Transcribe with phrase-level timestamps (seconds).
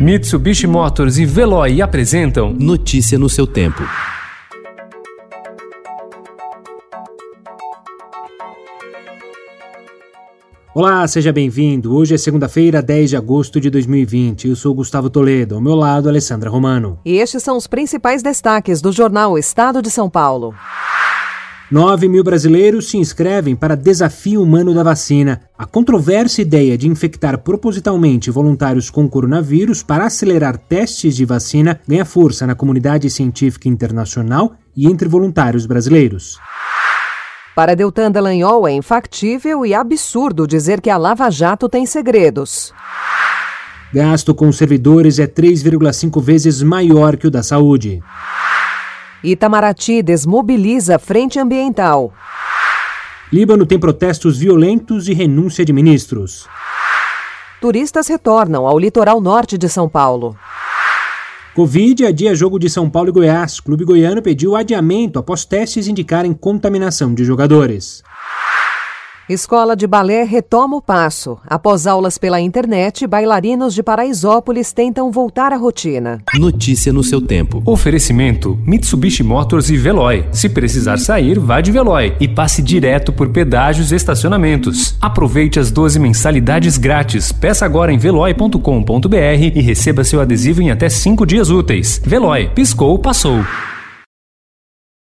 [0.00, 3.82] Mitsubishi Motors e Veloy apresentam Notícia no seu tempo.
[10.74, 11.94] Olá, seja bem-vindo.
[11.94, 14.48] Hoje é segunda-feira, 10 de agosto de 2020.
[14.48, 16.98] Eu sou Gustavo Toledo, ao meu lado, Alessandra Romano.
[17.04, 20.54] E estes são os principais destaques do jornal Estado de São Paulo.
[21.70, 25.42] 9 mil brasileiros se inscrevem para desafio humano da vacina.
[25.56, 32.04] A controversa ideia de infectar propositalmente voluntários com coronavírus para acelerar testes de vacina ganha
[32.04, 36.38] força na comunidade científica internacional e entre voluntários brasileiros.
[37.54, 42.74] Para Deltan Dallagnol é infactível e absurdo dizer que a Lava Jato tem segredos.
[43.94, 48.00] Gasto com servidores é 3,5 vezes maior que o da saúde.
[49.22, 52.12] Itamaraty desmobiliza frente ambiental.
[53.30, 56.48] Líbano tem protestos violentos e renúncia de ministros.
[57.60, 60.34] Turistas retornam ao litoral norte de São Paulo.
[61.54, 63.60] Covid adia jogo de São Paulo e Goiás.
[63.60, 68.02] Clube goiano pediu adiamento após testes indicarem contaminação de jogadores.
[69.32, 71.38] Escola de balé retoma o passo.
[71.46, 76.20] Após aulas pela internet, bailarinos de Paraisópolis tentam voltar à rotina.
[76.34, 77.62] Notícia no seu tempo.
[77.64, 80.26] Oferecimento: Mitsubishi Motors e Veloy.
[80.32, 84.96] Se precisar sair, vá de Veloy e passe direto por pedágios e estacionamentos.
[85.00, 87.30] Aproveite as 12 mensalidades grátis.
[87.30, 89.16] Peça agora em veloy.com.br
[89.54, 92.02] e receba seu adesivo em até 5 dias úteis.
[92.04, 93.44] Veloy, piscou, passou.